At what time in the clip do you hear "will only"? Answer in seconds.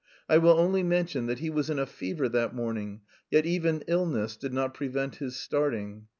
0.39-0.81